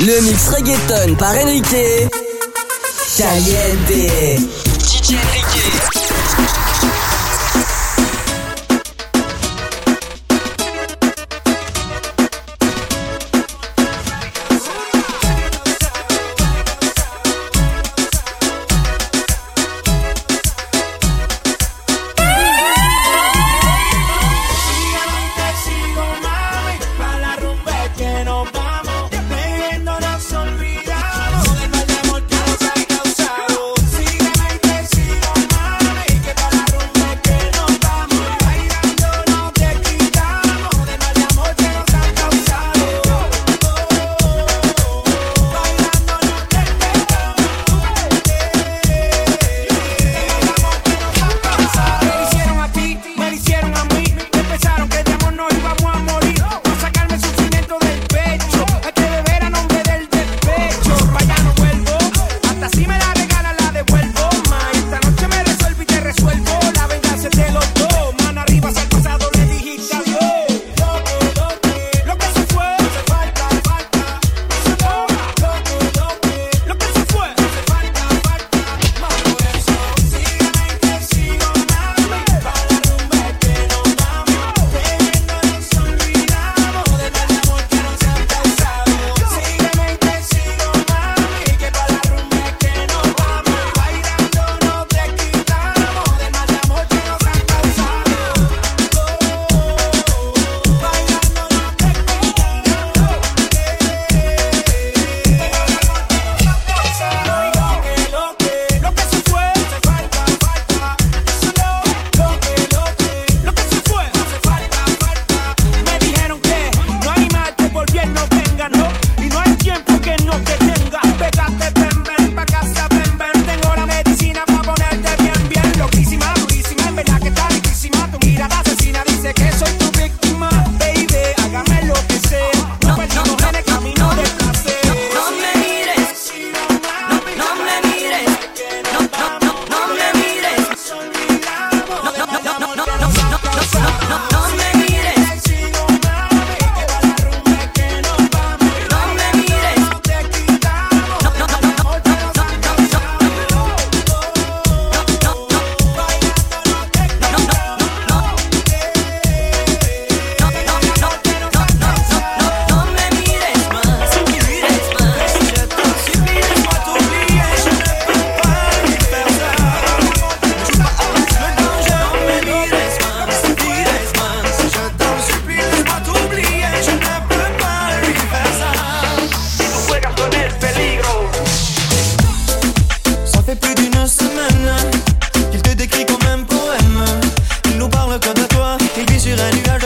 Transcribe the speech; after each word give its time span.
Le 0.00 0.20
mix 0.20 0.48
reggaeton 0.50 1.14
par 1.14 1.30
Enrique. 1.30 2.10
Caliente. 3.16 4.10
DJ 4.84 5.14
Enrique. 5.14 6.65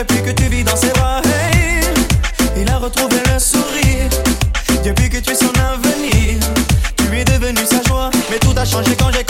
depuis 0.01 0.23
que 0.23 0.31
tu 0.31 0.49
vis 0.49 0.63
dans 0.63 0.75
ses 0.75 0.89
bras. 0.89 1.21
Il 2.57 2.67
a 2.69 2.77
retrouvé 2.77 3.17
le 3.31 3.39
sourire. 3.39 4.09
Depuis 4.83 5.09
que 5.09 5.17
tu 5.17 5.31
es 5.31 5.35
son 5.35 5.53
avenir, 5.59 6.39
tu 6.97 7.17
es 7.19 7.23
devenu 7.23 7.61
sa 7.65 7.83
joie. 7.83 8.09
Mais 8.29 8.39
tout 8.39 8.53
a 8.57 8.65
changé 8.65 8.95
quand 8.97 9.11
j'ai 9.11 9.20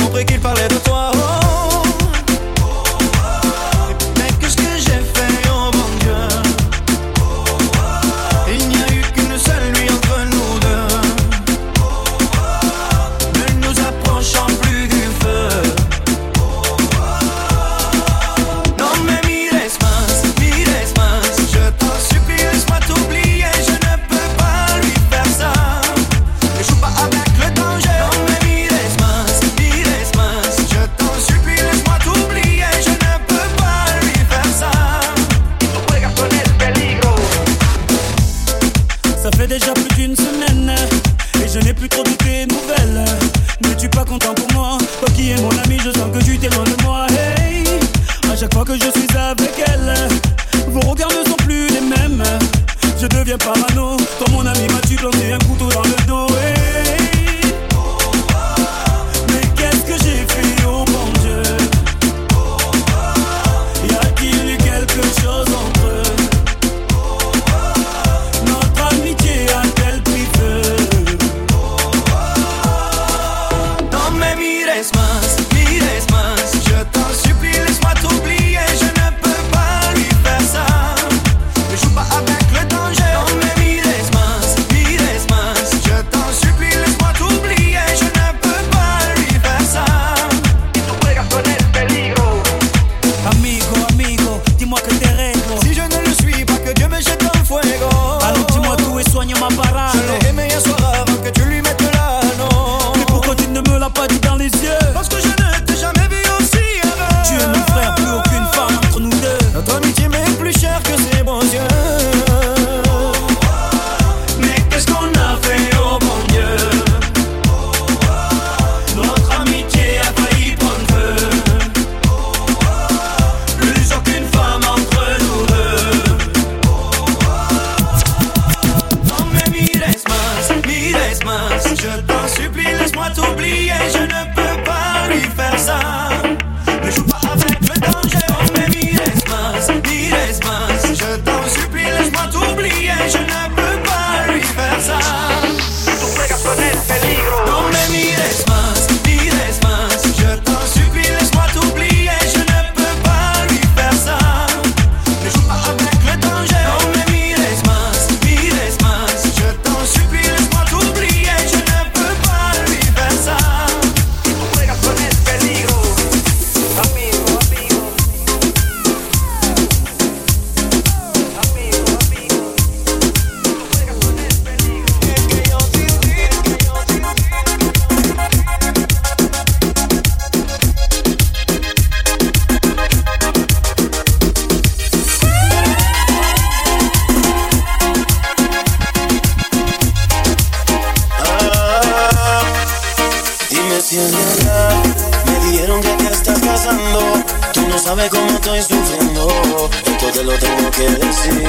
sabe 197.91 198.09
cómo 198.09 198.32
estoy 198.32 198.61
sufriendo. 198.61 199.70
Esto 199.85 200.08
te 200.14 200.23
lo 200.23 200.32
tengo 200.38 200.72
que 200.72 200.88
decir. 200.91 201.43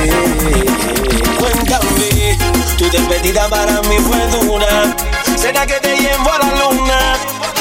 Cuéntame, 1.39 2.37
tu 2.77 2.91
despedida 2.91 3.49
para 3.49 3.81
mí 3.83 3.97
fue 3.99 4.27
dura. 4.41 4.97
Será 5.37 5.65
que 5.67 5.75
te 5.75 5.97
llevo 5.97 6.33
a 6.33 6.39
la 6.39 6.51
luna 6.61 6.99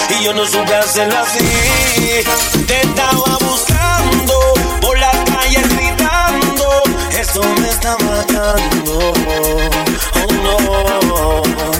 y 0.10 0.24
yo 0.24 0.34
no 0.34 0.46
supe 0.48 0.74
hacerlo 0.74 1.16
así. 1.20 1.46
Te 2.66 2.82
estaba 2.82 3.38
buscando 3.50 4.34
por 4.82 4.98
la 4.98 5.12
calle 5.26 5.62
gritando. 5.76 6.82
Eso 7.20 7.44
me 7.60 7.70
está 7.70 7.96
matando. 8.00 9.14
Oh 10.16 10.34
no. 10.44 11.71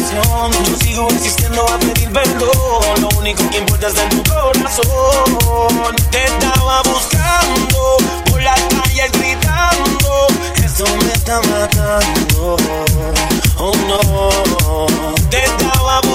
Yo 0.00 0.76
sigo 0.82 1.08
existiendo 1.10 1.62
a 1.62 1.78
pedir 1.78 2.10
perdón. 2.10 3.00
Lo 3.02 3.08
único 3.18 3.48
que 3.50 3.58
importa 3.58 3.88
es 3.88 3.98
en 3.98 4.08
tu 4.08 4.22
corazón. 4.30 5.96
Te 6.10 6.24
estaba 6.24 6.82
buscando 6.82 7.96
por 8.30 8.42
las 8.42 8.60
calles 8.60 9.12
gritando. 9.12 10.26
Eso 10.64 10.84
me 11.04 11.12
está 11.12 11.40
matando. 11.42 12.56
Oh 13.58 13.72
no. 13.88 14.86
Te 15.28 15.44
estaba 15.44 16.00
buscando. 16.00 16.09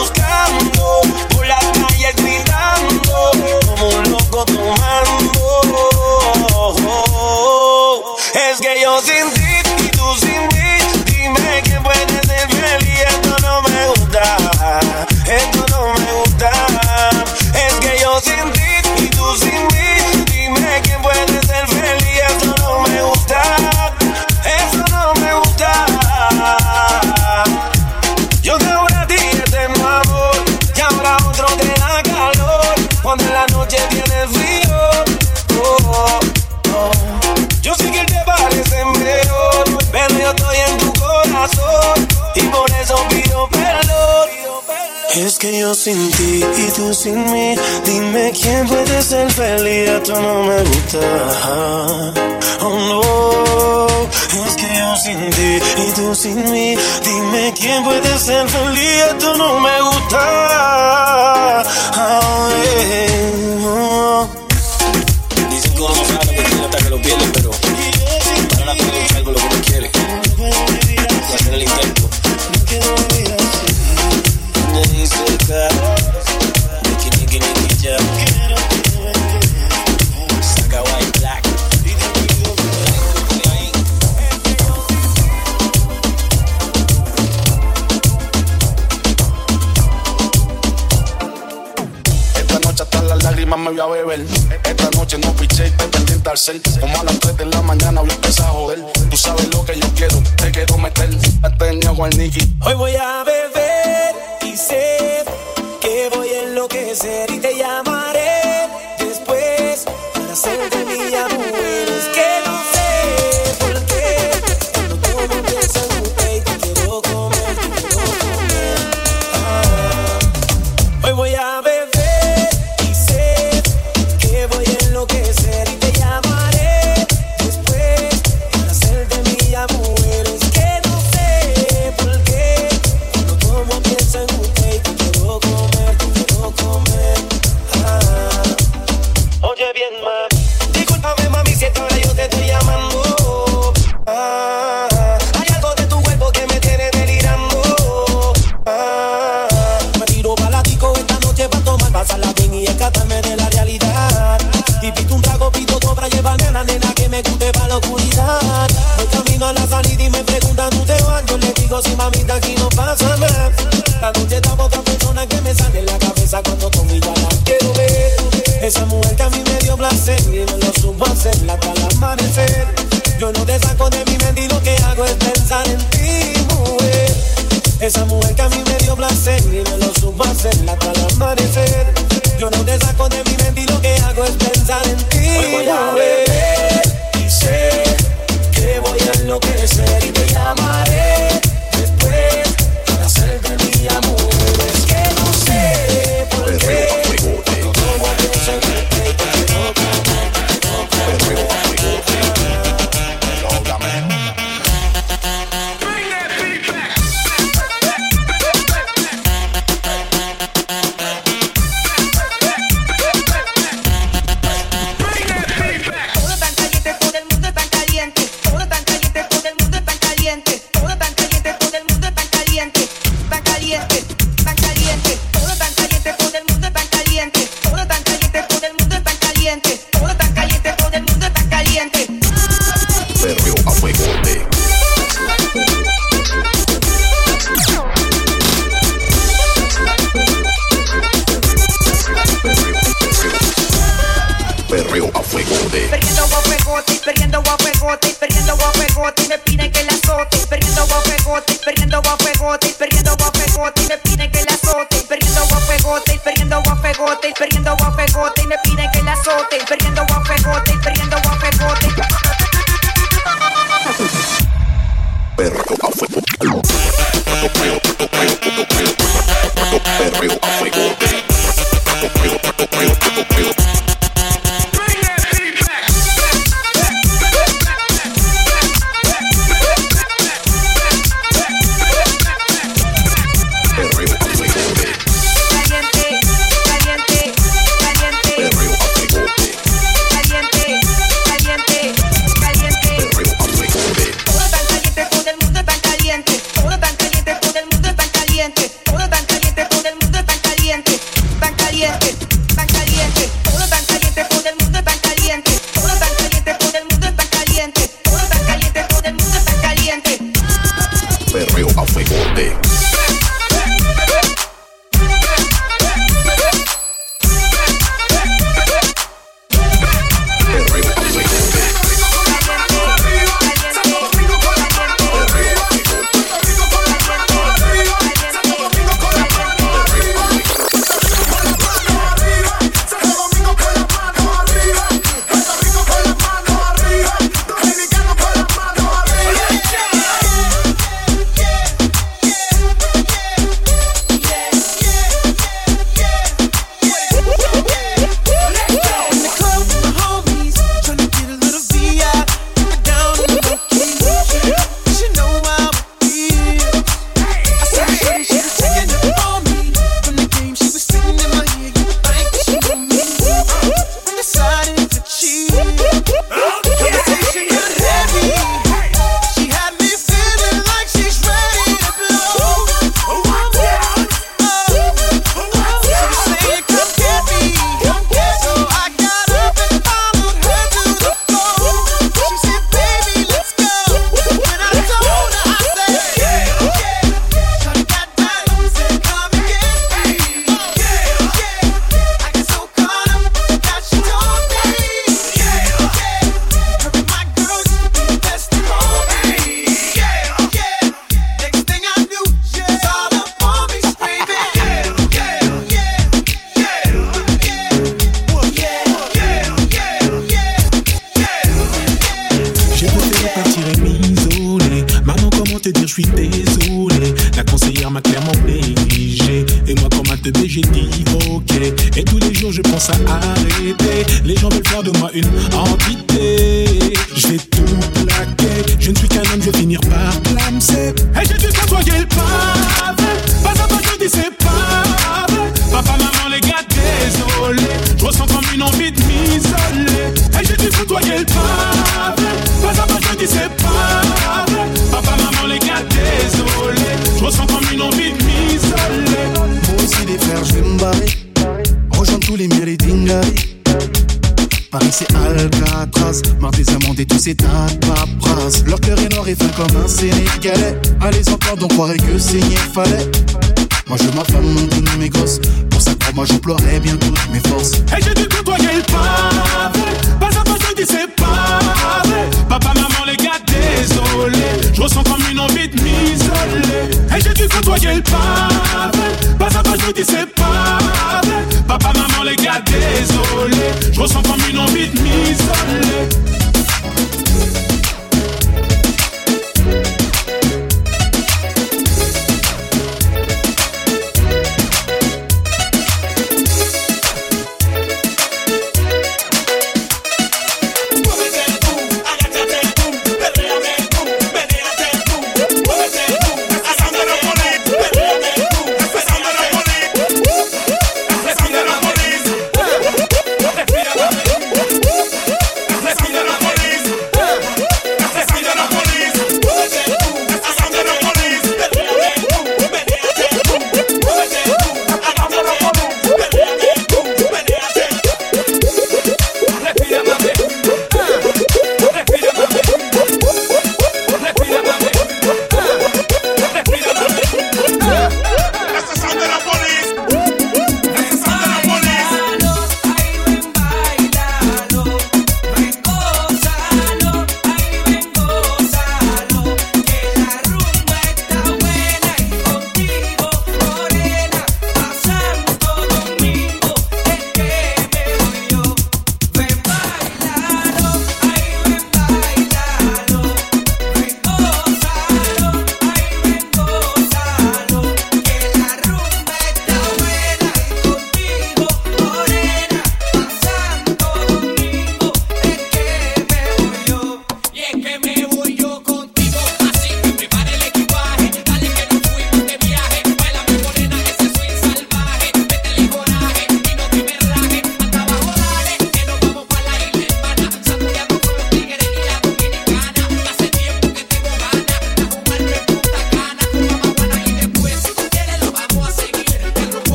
sin 45.85 46.11
ti 46.13 46.43
y 46.57 46.71
tú 46.71 46.91
sin 46.95 47.31
mí. 47.31 47.55
Dime 47.85 48.31
quién 48.31 48.67
puede 48.67 49.03
ser 49.03 49.31
feliz, 49.31 49.87
a 49.89 50.01
tú 50.01 50.13
no 50.13 50.41
me 50.41 50.63
gusta. 50.63 50.99
Oh 52.61 52.75
no, 52.89 54.45
es 54.45 54.55
que 54.55 54.67
yo 54.79 54.95
sin 54.95 55.29
ti 55.29 55.59
y 55.85 55.91
tú 55.91 56.15
sin 56.15 56.51
mí. 56.51 56.75
Dime 57.03 57.53
quién 57.59 57.83
puede 57.83 58.17
ser 58.17 58.49
feliz, 58.49 59.03
a 59.11 59.17
tú 59.19 59.37
no 59.37 59.59
me 59.59 59.81
gusta. 59.81 61.63
Oh. 61.97 63.14
cárcel. 96.35 96.61
Como 96.81 96.99
a 96.99 97.03
las 97.05 97.19
3 97.19 97.37
de 97.37 97.45
la 97.45 97.61
mañana 97.61 98.01
voy 98.01 98.09
a 98.09 98.13
empezar 98.13 98.47
a 98.47 98.49
joder. 98.49 98.83
Tú 99.09 99.15
sabes 99.15 99.47
lo 99.53 99.63
que 99.63 99.79
yo 99.79 99.87
quiero, 99.95 100.21
te 100.35 100.51
quiero 100.51 100.77
meter. 100.77 101.09
Hasta 101.41 101.69
en 101.69 101.87
agua 101.87 102.07
al 102.07 102.17
Nicky. 102.17 102.53
Hoy 102.65 102.73
voy 102.75 102.95
a 102.95 103.23
beber 103.23 104.15
y 104.41 104.57
sé 104.57 105.23
que 105.79 106.09
voy 106.13 106.27
a 106.27 106.43
enloquecer 106.43 107.31
y 107.31 107.39
te 107.39 107.57
llamaré 107.57 108.67
después 108.99 109.85
para 110.13 110.33
hacerte 110.33 110.85
mi 110.85 111.15
amor. 111.15 111.34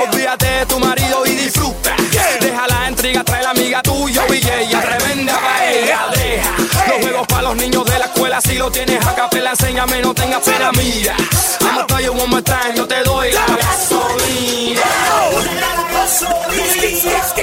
Olvídate 0.00 0.46
de 0.46 0.66
tu 0.66 0.78
marido 0.78 1.26
y 1.26 1.30
disfruta. 1.30 1.94
Deja 2.40 2.66
la 2.66 2.88
intriga, 2.88 3.22
trae 3.22 3.42
la 3.42 3.50
amiga 3.50 3.82
tuya 3.82 4.22
y 4.30 4.36
ella 4.36 4.80
tremenda 4.80 5.38
paella. 5.38 5.98
Deja 6.12 6.50
los 6.88 7.00
juegos 7.00 7.26
para 7.26 7.42
los 7.42 7.56
niños 7.56 7.84
de 7.84 7.98
la 7.98 8.06
escuela. 8.06 8.40
Si 8.40 8.54
lo 8.54 8.70
tienes 8.70 9.04
a 9.06 9.14
capela, 9.14 9.50
enséñame, 9.50 10.00
no 10.00 10.14
tengas 10.14 10.40
pena 10.40 10.72
mía. 10.72 11.14
I'ma 11.60 11.86
tell 11.86 12.00
you 12.00 12.12
one 12.12 12.42
yo 12.74 12.86
te 12.86 13.02
doy 13.02 13.32
la 13.32 13.46
gasolina. 13.56 14.80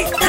No 0.09 0.20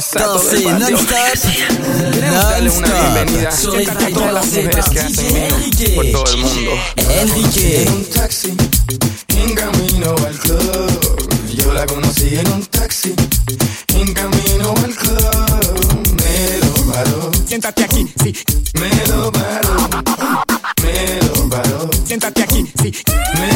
Sensato 0.00 0.38
del 0.38 0.62
patio. 0.62 0.90
Queremos 2.10 2.44
darle 2.44 2.70
una 2.70 2.88
bienvenida 2.88 3.50
a 3.50 3.52
todas 3.52 4.26
la 4.26 4.32
las 4.32 4.46
mujeres 4.46 4.88
que 4.88 5.00
hacen 5.00 5.34
vino 5.34 5.94
por 5.94 6.06
todo 6.10 6.24
el 6.32 6.36
mundo. 6.38 6.70
Enrique. 6.96 7.82
En 7.82 7.92
un 7.92 8.04
taxi, 8.06 8.54
en 9.28 9.54
camino 9.54 10.14
al 10.26 10.38
club. 10.38 11.54
Yo 11.54 11.72
la 11.74 11.84
conocí 11.84 12.34
en 12.34 12.50
un 12.50 12.64
taxi, 12.64 13.14
en 13.88 14.14
camino 14.14 14.74
al 14.82 14.94
club. 14.94 15.20
Me 16.16 16.66
lo 16.66 16.92
paró, 16.92 17.30
Siéntate 17.46 17.84
aquí, 17.84 18.06
sí. 18.22 18.34
me 18.80 19.06
lo 19.06 19.30
paró, 19.30 19.90
me 20.82 21.20
lo 21.26 21.48
paró, 21.50 21.90
Siéntate 22.06 22.42
aquí, 22.42 22.72
sí. 22.82 22.92
me 23.34 23.49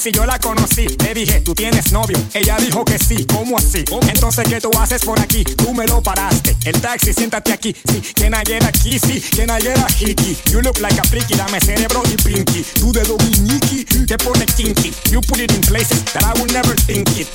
taxi, 0.00 0.12
yo 0.12 0.24
la 0.24 0.38
conocí. 0.38 0.86
Le 1.04 1.14
dije, 1.14 1.40
¿tú 1.40 1.54
tienes 1.54 1.92
novio? 1.92 2.16
Ella 2.32 2.56
dijo 2.56 2.84
que 2.84 2.98
sí, 2.98 3.26
¿cómo 3.26 3.58
así? 3.58 3.84
Entonces, 4.08 4.48
¿qué 4.48 4.60
tú 4.60 4.70
haces 4.78 5.04
por 5.04 5.20
aquí? 5.20 5.44
Tú 5.44 5.74
me 5.74 5.86
lo 5.86 6.02
paraste. 6.02 6.56
El 6.64 6.80
taxi, 6.80 7.12
siéntate 7.12 7.52
aquí. 7.52 7.74
Sí, 7.84 8.00
can 8.14 8.32
I 8.32 8.42
get 8.46 8.64
a 8.64 8.72
kissy? 8.72 9.20
Can 9.36 9.50
I 9.50 9.60
get 9.60 9.76
a 9.78 9.86
hickey? 9.92 10.36
You 10.50 10.62
look 10.62 10.78
like 10.80 10.98
a 10.98 11.04
freaky, 11.04 11.34
dame 11.34 11.60
cerebro 11.60 12.02
y 12.10 12.16
pinky. 12.16 12.64
Tú 12.80 12.92
de 12.92 13.02
dominiki, 13.02 13.84
te 14.06 14.16
pone 14.18 14.46
kinky. 14.46 14.92
You 15.10 15.20
put 15.20 15.38
it 15.38 15.52
in 15.52 15.60
places 15.60 16.02
that 16.12 16.24
I 16.24 16.40
will 16.40 16.50
never 16.52 16.74
think 16.86 17.08
it. 17.18 17.28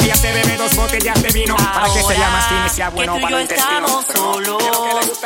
Ella 0.00 0.14
se 0.14 0.32
bebe 0.32 0.56
dos 0.56 0.74
botellas 0.76 1.20
de 1.22 1.28
vino 1.30 1.56
para 1.56 1.92
que 1.92 2.02
se 2.02 2.14
llama 2.14 2.66
y 2.66 2.70
sea 2.70 2.90
bueno 2.90 3.14
que 3.14 3.20
tú 3.20 3.26
y 3.26 3.30
para 3.30 3.42
el 3.42 3.50
estamos 3.50 4.06
solos, 4.12 4.62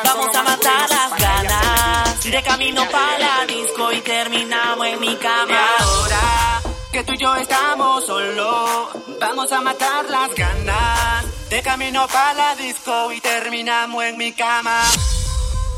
vamos 0.03 0.35
a 0.35 0.43
matar 0.43 0.89
las 0.89 1.21
ganas. 1.21 2.23
De 2.25 2.43
camino 2.43 2.89
para 2.91 3.19
la 3.19 3.47
disco 3.47 3.93
y 3.93 4.01
terminamos 4.01 4.87
en 4.87 5.01
mi 5.01 5.15
cama. 5.17 5.61
ahora 5.79 6.56
que 6.92 7.05
tú 7.05 7.12
y 7.12 7.18
yo 7.18 7.35
estamos 7.37 8.07
solos, 8.07 8.88
vamos 9.20 9.51
a 9.53 9.61
matar 9.61 10.05
las 10.11 10.35
ganas. 10.35 11.49
De 11.49 11.62
camino 11.62 12.07
para 12.09 12.35
la 12.35 12.57
disco 12.57 13.12
y 13.12 13.20
terminamos 13.20 14.05
en 14.05 14.16
mi 14.18 14.33
cama. 14.33 14.83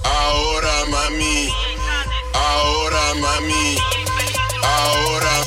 Ahora 0.05 0.85
mami, 0.91 1.49
ahora 2.33 3.15
mami, 3.17 3.77
ahora 4.63 5.38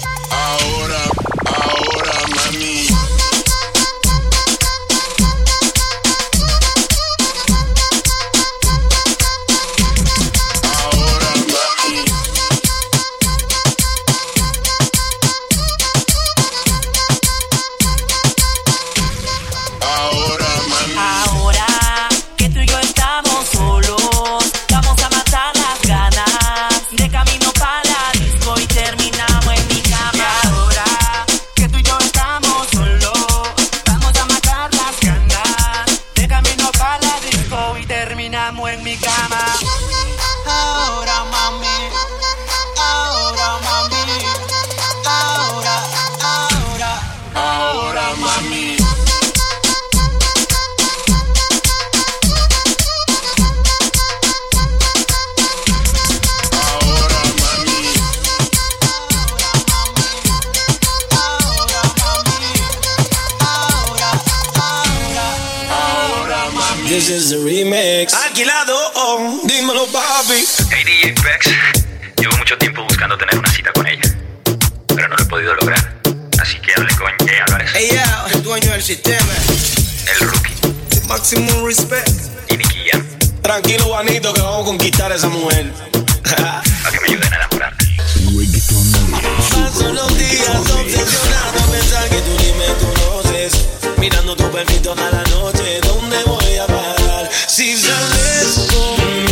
remix. 67.52 68.14
Alquilado, 68.14 68.78
oh, 68.96 69.42
dímelo, 69.44 69.86
papi. 69.88 70.46
Hey, 70.70 70.84
DJ 70.86 71.14
Pex. 71.22 71.50
Llevo 72.18 72.38
mucho 72.38 72.58
tiempo 72.58 72.84
buscando 72.84 73.18
tener 73.18 73.38
una 73.38 73.52
cita 73.52 73.72
con 73.74 73.86
ella, 73.88 74.02
pero 74.88 75.08
no 75.10 75.16
lo 75.16 75.24
he 75.24 75.26
podido 75.26 75.54
lograr. 75.56 76.02
Así 76.40 76.60
que 76.60 76.74
hablé 76.76 76.96
con 76.96 77.28
Jay 77.28 77.40
Álvarez. 77.48 77.72
Ella, 77.76 78.26
el 78.34 78.44
dueño 78.44 78.72
del 78.72 78.82
sistema. 78.82 79.34
El 80.08 80.30
rookie. 80.30 81.08
Máximo 81.08 81.68
respect. 81.68 82.10
Y 82.50 82.58
Nicky 82.58 82.90
Tranquilo, 83.42 83.86
Juanito, 83.86 84.34
que 84.34 84.42
vamos 84.42 84.62
a 84.62 84.66
conquistar 84.66 85.12
a 85.12 85.16
esa 85.16 85.28
mujer. 85.28 85.74
Para 86.24 86.62
que 86.92 87.00
me 87.02 87.08
ayuden 87.08 87.34
a 87.34 87.36
enamorarme. 87.36 87.78
Paso 89.52 89.94
los 89.94 90.18
días 90.18 90.50
obsesionado 90.50 91.60
a 91.60 91.72
pensar 91.72 92.10
que 92.10 92.22
tú 92.22 92.32
ni 92.40 92.54
me 92.54 92.68
conoces. 92.80 93.54
Mirando 93.98 94.36
tu 94.36 94.50
perfil 94.52 94.82
toda 94.82 95.12
la 95.12 95.24
noche, 95.24 95.82
¿dónde 95.82 96.24
voy 96.24 96.58
a 96.58 96.68
parar? 96.68 96.81
seems 97.47 97.84
to 97.84 97.91
last. 97.91 99.31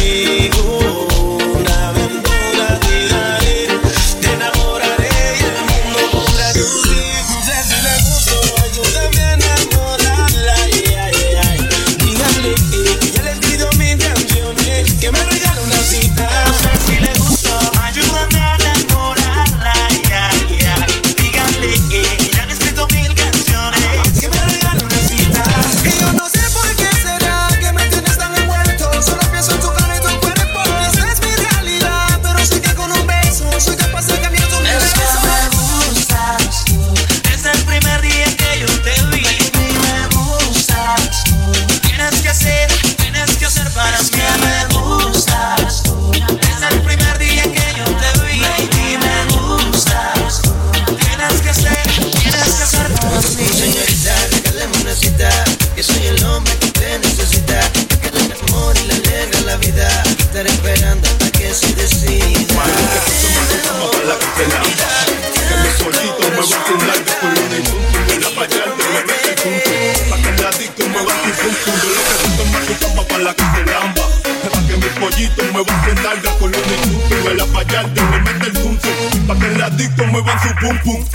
la 73.30 73.36
que 73.36 73.44
se 73.44 74.68
que 74.68 74.76
mis 74.78 74.94
pollitos 75.00 75.52
muevan 75.52 75.86
su 75.86 76.02
nalga 76.02 76.32
con 76.40 76.52
los 76.52 76.62
insultos. 76.62 77.24
Me 77.26 77.34
la 77.36 77.46
payarte, 77.46 78.02
me 78.02 78.20
mete 78.20 78.48
el 78.48 78.58
zoom 78.58 78.78
zoom. 78.80 79.28
Pa' 79.28 79.40
que 79.40 79.46
el 79.48 79.58
ladito 79.58 80.06
muevan 80.08 80.40
su 80.42 80.56
pum 80.56 80.80
pum. 80.84 81.06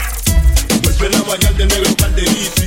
Vuelve 0.83 1.09
la 1.11 1.22
bañar 1.22 1.55
de 1.55 1.66
negro 1.66 1.96
calderito. 1.96 2.63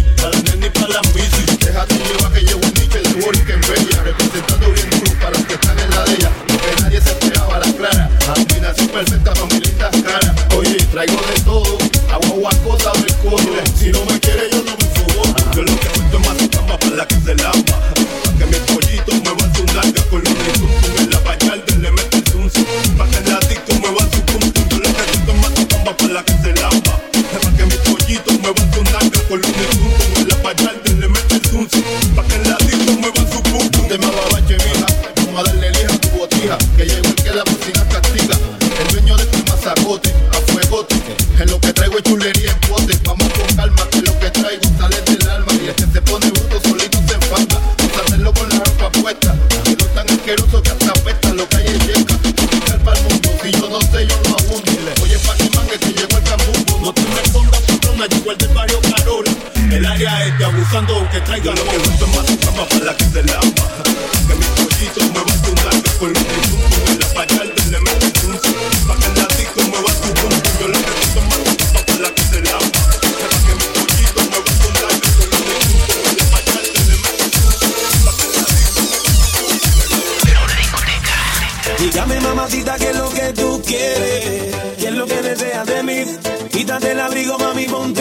de 85.37 85.83
mí. 85.83 86.05
Quítate 86.51 86.91
el 86.91 86.99
abrigo, 86.99 87.37
mami, 87.37 87.65
ponte 87.65 87.96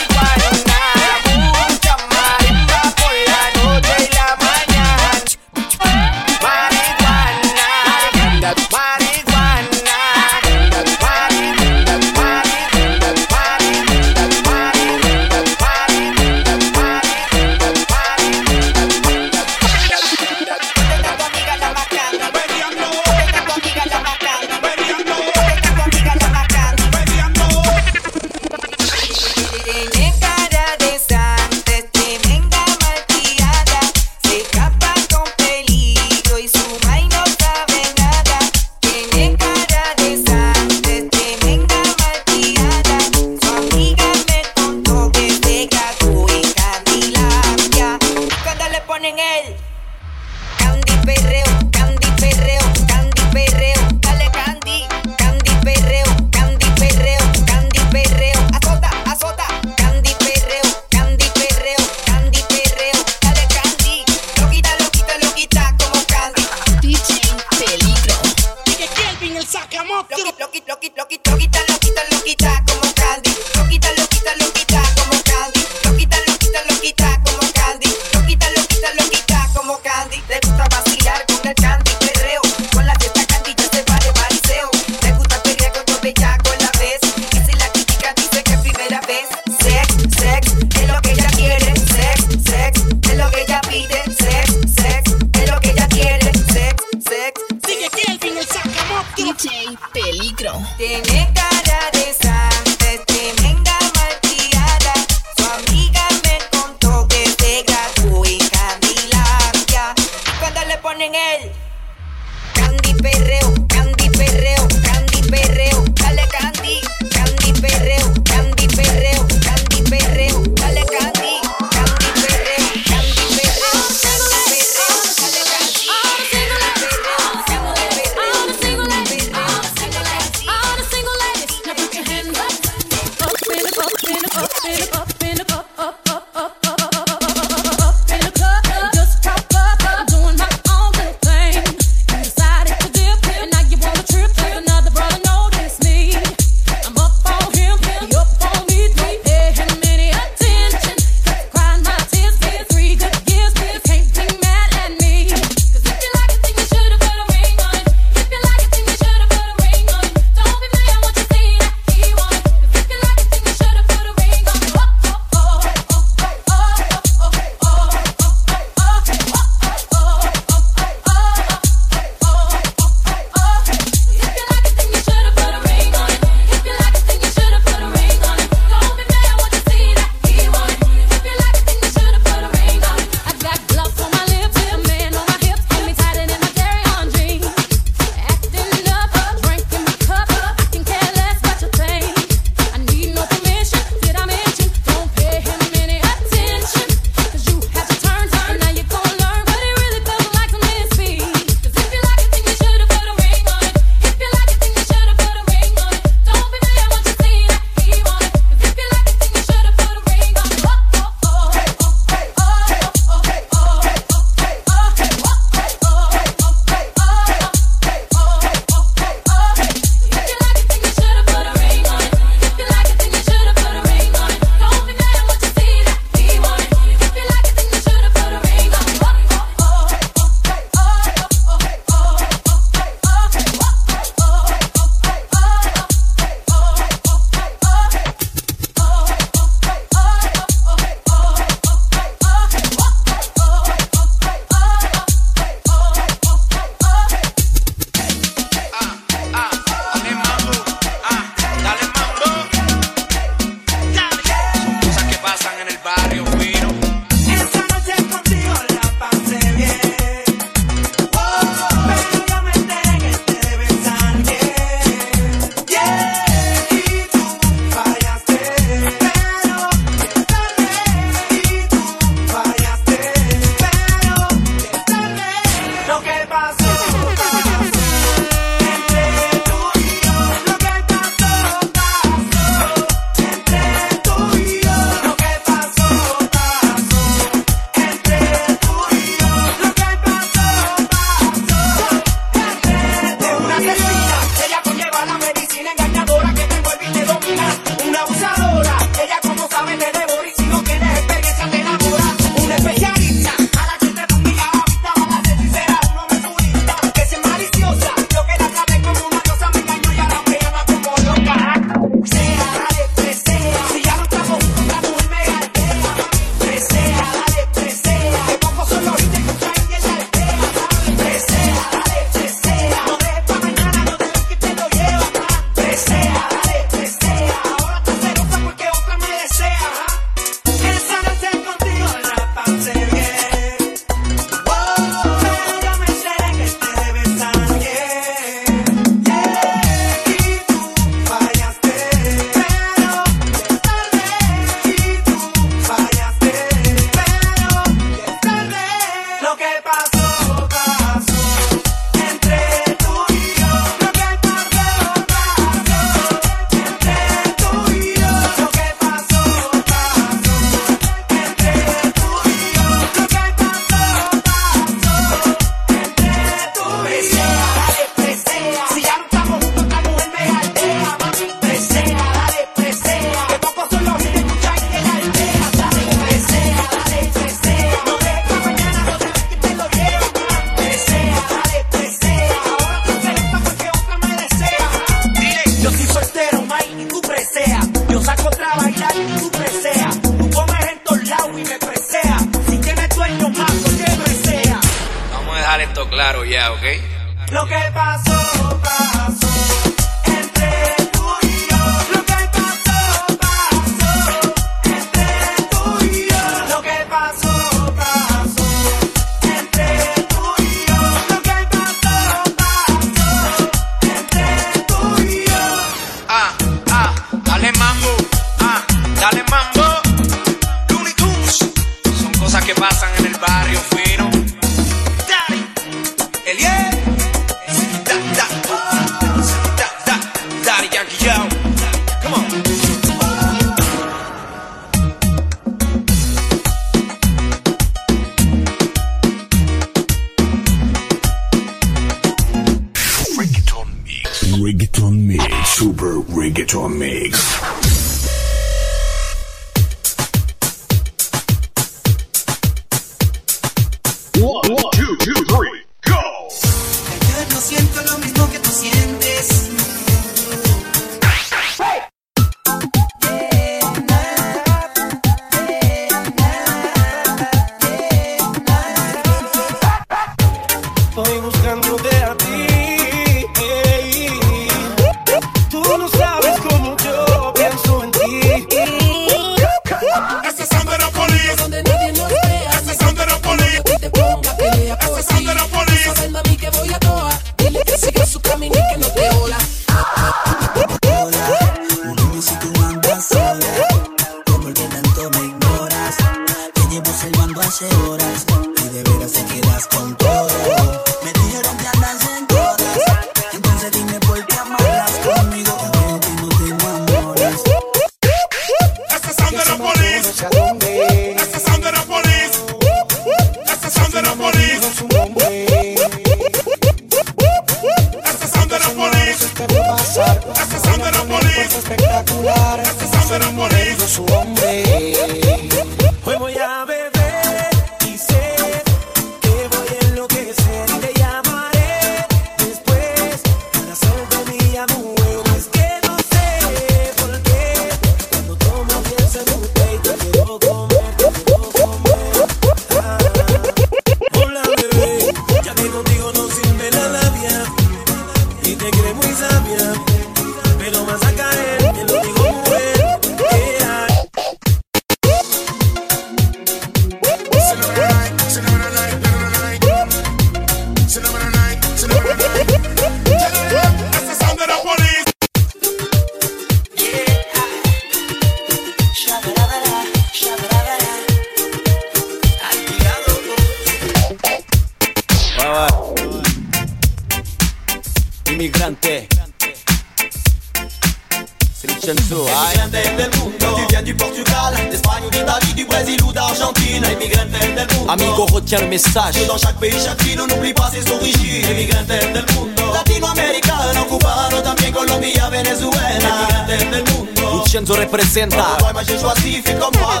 del 582.82 583.10
mundo, 583.20 583.46
tu 583.56 583.66
viens 583.68 583.82
du 583.82 583.94
Portugal, 583.94 584.54
d'Espagne 584.70 585.04
ou 585.06 585.10
d'Italie, 585.10 585.54
du 585.54 585.64
Brésil 585.64 586.02
ou 586.04 586.12
d'Argentine. 586.12 586.84
Immigrante 586.92 587.38
del 587.38 587.66
mundo. 587.76 587.92
Amigo, 587.92 588.26
retiens 588.26 588.60
le 588.60 588.66
message. 588.66 589.14
Que 589.14 589.26
dans 589.26 589.38
chaque 589.38 589.58
pays, 589.58 589.72
chaque 589.72 590.02
ville, 590.02 590.20
on 590.20 590.26
n'oublie 590.26 590.52
pas 590.52 590.70
ses 590.72 590.90
origines. 590.90 591.46
Immigrante 591.50 591.98
del 592.12 592.26
mundo. 592.34 592.62
Latinoamericano, 592.72 593.86
cubano, 593.86 594.42
también 594.42 594.72
Colombia, 594.72 595.28
Venezuela. 595.30 596.08
Immigrante 596.18 596.56
del 596.70 596.84
mundo. 596.92 597.23
Lucenzo 597.38 597.74
representa. 597.74 598.36
Ouais, 598.36 598.72
moi 598.72 598.82
j'ai 598.86 598.98
choisi, 598.98 599.42
fais 599.44 599.54
comme 599.54 599.74
moi. 599.80 600.00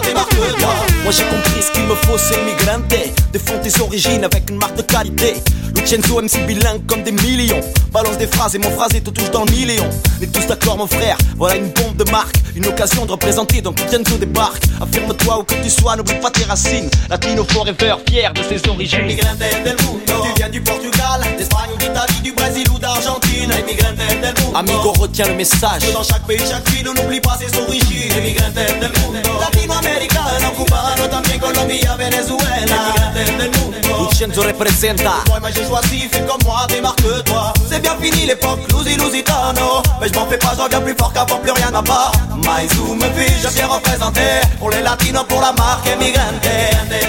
Moi 1.02 1.12
j'ai 1.12 1.24
compris 1.24 1.62
ce 1.62 1.70
qu'il 1.72 1.84
me 1.84 1.94
faut, 1.94 2.18
c'est 2.18 2.34
immigrante. 2.40 2.94
Défends 3.32 3.58
tes 3.62 3.80
origines 3.80 4.24
avec 4.24 4.48
une 4.50 4.58
marque 4.58 4.76
de 4.76 4.82
qualité. 4.82 5.34
Lucenzo 5.74 6.20
MC 6.20 6.46
bilingue 6.46 6.86
comme 6.86 7.02
des 7.02 7.12
millions. 7.12 7.60
Balance 7.92 8.18
des 8.18 8.26
phrases 8.26 8.54
et 8.54 8.58
mon 8.58 8.70
phrasé 8.70 9.00
te 9.00 9.10
touche 9.10 9.30
dans 9.30 9.44
le 9.44 9.50
million. 9.52 9.84
On 10.18 10.22
est 10.22 10.26
tous 10.26 10.46
d'accord, 10.46 10.76
mon 10.76 10.86
frère. 10.86 11.16
Voilà 11.36 11.56
une 11.56 11.70
bombe 11.70 11.96
de 11.96 12.10
marque. 12.10 12.36
Une 12.56 12.66
occasion 12.66 13.04
de 13.06 13.12
représenter, 13.12 13.60
donc 13.60 13.80
Lucenzo 13.80 14.16
débarque. 14.16 14.62
Affirme-toi 14.80 15.38
où 15.40 15.42
que 15.42 15.54
tu 15.54 15.70
sois, 15.70 15.96
n'oublie 15.96 16.14
pas 16.20 16.30
tes 16.30 16.44
racines. 16.44 16.88
Latino 17.10 17.44
forever, 17.44 17.96
fier 18.08 18.32
de 18.32 18.42
ses 18.42 18.68
origines. 18.68 19.00
Immigrante 19.00 19.38
del 19.38 19.76
mundo. 19.84 20.24
Tu 20.24 20.32
viens 20.36 20.48
du 20.48 20.60
Portugal, 20.60 21.20
d'Espagne 21.36 21.70
ou 21.74 21.78
d'Italie, 21.78 22.20
du 22.22 22.32
Brésil 22.32 22.64
ou 22.74 22.78
d'Argentine. 22.78 23.48
Del 23.48 24.34
mundo. 24.44 24.56
Amigo, 24.56 24.92
retiens 24.92 25.26
le 25.26 25.34
message. 25.34 25.82
Que 25.86 25.92
dans 25.92 26.02
chaque 26.02 26.26
pays, 26.26 26.38
chaque 26.38 26.68
ville, 26.70 26.88
on 26.88 26.94
n'oublie 26.94 27.20
pas 27.24 27.36
ses 27.38 27.56
origines. 27.58 28.12
Immigrante 28.16 28.64
del 28.80 28.92
mundo. 29.00 29.40
Latinoamericano, 29.40 30.52
cubano, 30.56 31.08
también 31.08 31.40
Colombia, 31.40 31.96
Venezuela. 31.96 32.60
Immigrante 32.60 33.24
del 33.38 33.50
mundo. 33.50 33.74
Lucenzo 33.98 34.42
representa. 34.42 35.14
Moi 35.28 35.50
j'ai 35.54 35.66
choisi, 35.66 36.08
fais 36.10 36.24
comme 36.26 36.42
moi, 36.44 36.66
démarque-toi. 36.68 37.52
C'est 37.68 37.80
bien 37.80 37.96
fini 38.00 38.26
l'époque, 38.26 38.60
Lusi 38.72 38.96
Lusitano. 38.96 39.82
Mais 40.00 40.08
je 40.08 40.14
m'en 40.14 40.26
fais 40.26 40.38
pas, 40.38 40.54
j'en 40.56 40.68
viens 40.68 40.80
plus 40.80 40.94
fort 40.98 41.12
qu'avant, 41.12 41.38
plus 41.38 41.52
rien 41.52 41.72
à 41.74 41.82
part. 41.82 42.12
Maïzou 42.44 42.94
me 42.94 43.08
fit, 43.16 43.32
je 43.42 43.48
viens 43.48 43.66
représenter. 43.66 44.40
Pour 44.58 44.70
les 44.70 44.82
latinos, 44.82 45.24
pour 45.28 45.40
la 45.40 45.52
marque 45.52 45.86
Immigrante 45.86 46.42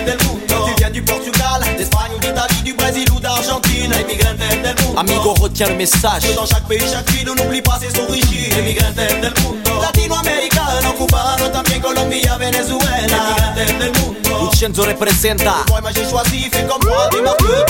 del 0.05 0.17
mundo. 0.25 0.65
Tu 0.67 0.73
viens 0.77 0.89
du 0.89 1.01
Portugal, 1.01 1.61
d'Espagne 1.77 2.11
ou 2.15 2.19
d'Italie, 2.19 2.61
du 2.63 2.73
Brésil 2.73 3.05
ou 3.15 3.19
d'Argentine. 3.19 3.93
Immigrante 4.01 4.37
del 4.37 4.75
mundo. 4.83 4.99
Amigo, 4.99 5.33
retiens 5.33 5.69
le 5.69 5.75
message. 5.75 6.23
Que 6.23 6.35
dans 6.35 6.45
chaque 6.45 6.67
pays, 6.67 6.79
chaque 6.91 7.09
ville, 7.11 7.29
on 7.29 7.35
n'oublie 7.35 7.61
pas 7.61 7.79
ses 7.79 7.99
origines. 7.99 8.53
Immigrante 8.59 8.95
del 8.95 9.33
mundo. 9.43 9.71
Latinoamericano, 10.07 10.93
cubano, 10.93 11.49
también 11.49 11.81
Colombia, 11.81 12.37
Venezuela. 12.37 13.53
Del 13.55 13.91
mundo. 13.91 14.51
Representa. 14.85 15.65
Del 15.71 17.23
mundo. 17.23 17.65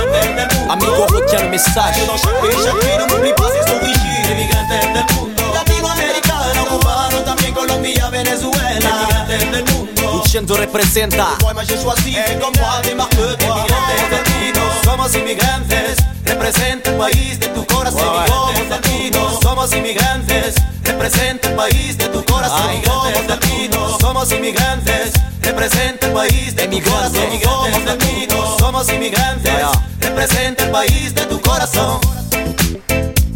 Mundo. 0.00 0.70
Amigo, 0.70 1.06
le 1.22 1.50
message. 1.50 2.06
Latinoamericano, 5.52 6.64
cubano, 6.66 7.18
también 7.24 7.52
Colombia, 7.52 8.08
Venezuela. 8.08 8.90
Immigrante 8.90 9.38
del 9.50 9.64
mundo. 9.66 10.12
Lucenzo 10.14 10.56
representa. 10.56 11.36
Somos 14.82 15.14
inmigrantes. 15.14 16.13
Representa 16.24 16.90
el 16.90 16.96
país 16.96 17.38
de 17.40 17.48
tu 17.48 17.64
corazón. 17.66 18.26
Somos 18.26 18.68
latinos, 18.68 19.38
somos 19.42 19.72
inmigrantes. 19.74 20.54
Representa 20.82 21.48
el 21.48 21.54
país 21.54 21.98
de 21.98 22.08
tu 22.08 22.24
corazón. 22.24 22.82
Somos 22.84 23.26
latinos, 23.26 23.96
somos 24.00 24.32
inmigrantes. 24.32 25.12
Representa 25.42 26.06
el 26.06 26.12
país 26.12 26.56
de 26.56 26.68
mi 26.68 26.80
corazón. 26.80 27.40
Somos 27.42 27.84
latinos, 27.84 28.58
somos 28.58 28.88
inmigrantes. 28.92 29.66
Representa 30.00 30.64
el 30.64 30.70
país 30.70 31.14
de 31.14 31.26
tu 31.26 31.40
corazón. 31.40 32.00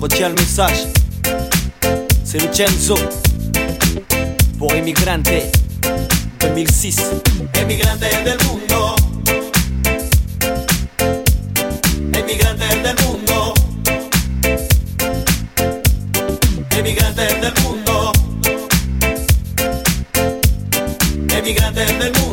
Retiens 0.00 0.28
le 0.28 0.34
message. 0.34 0.86
C'est 2.24 2.38
Lucenzo. 2.38 2.94
Pour 4.58 4.74
Immigrante. 4.74 5.50
2006. 6.40 7.00
Inmigrantes 7.60 8.24
del 8.24 8.38
mundo. 8.46 8.94
emigrantes 16.78 17.40
del 17.40 17.52
mundo, 17.64 18.12
emigrantes 21.28 21.98
del 21.98 22.12
mundo. 22.12 22.27